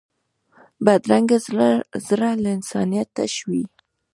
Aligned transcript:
بدرنګه 0.85 1.37
زړه 2.07 2.29
له 2.43 2.49
انسانیت 2.57 3.07
تش 3.15 3.33
وي 3.49 3.63